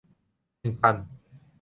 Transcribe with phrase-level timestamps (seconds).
[0.61, 0.95] หนึ่งพัน